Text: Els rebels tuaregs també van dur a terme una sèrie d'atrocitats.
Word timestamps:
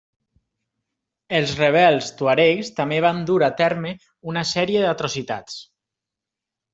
Els 1.39 1.51
rebels 1.59 2.07
tuaregs 2.21 2.71
també 2.79 2.97
van 3.07 3.19
dur 3.27 3.37
a 3.49 3.49
terme 3.59 3.91
una 4.33 4.45
sèrie 4.53 4.81
d'atrocitats. 4.87 5.59